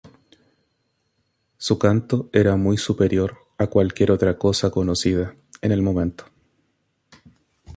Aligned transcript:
Su 1.57 1.77
canto 1.77 2.27
era 2.33 2.55
muy 2.55 2.75
superior 2.77 3.37
a 3.59 3.67
cualquier 3.67 4.09
otra 4.09 4.35
cosa 4.35 4.71
conocida 4.71 5.35
en 5.61 5.71
el 5.71 5.83
momento. 5.83 6.25